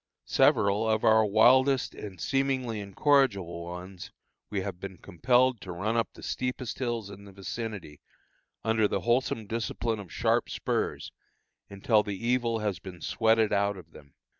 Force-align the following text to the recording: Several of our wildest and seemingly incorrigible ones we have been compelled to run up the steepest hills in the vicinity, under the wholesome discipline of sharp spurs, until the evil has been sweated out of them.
Several 0.25 0.89
of 0.89 1.03
our 1.03 1.23
wildest 1.23 1.93
and 1.93 2.19
seemingly 2.19 2.79
incorrigible 2.79 3.63
ones 3.65 4.11
we 4.49 4.61
have 4.61 4.79
been 4.79 4.97
compelled 4.97 5.61
to 5.61 5.71
run 5.71 5.95
up 5.95 6.07
the 6.15 6.23
steepest 6.23 6.79
hills 6.79 7.11
in 7.11 7.25
the 7.25 7.31
vicinity, 7.31 7.99
under 8.63 8.87
the 8.87 9.01
wholesome 9.01 9.45
discipline 9.45 9.99
of 9.99 10.11
sharp 10.11 10.49
spurs, 10.49 11.11
until 11.69 12.01
the 12.01 12.17
evil 12.17 12.57
has 12.57 12.79
been 12.79 12.99
sweated 12.99 13.53
out 13.53 13.77
of 13.77 13.91
them. 13.91 14.15